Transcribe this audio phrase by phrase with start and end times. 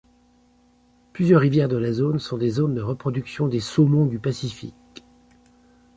[1.13, 5.03] Plusieurs rivières de la zone sont des zones de reproduction des saumons du Pacifique.